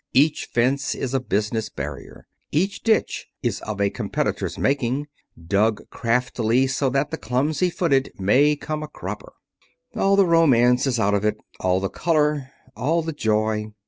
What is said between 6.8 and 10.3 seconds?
that the clumsy footed may come a cropper. All the